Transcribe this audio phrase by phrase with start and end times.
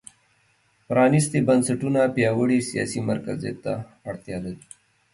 [0.87, 3.73] پرانېستي بنسټونه پیاوړي سیاسي مرکزیت ته
[4.09, 4.63] اړتیا لري.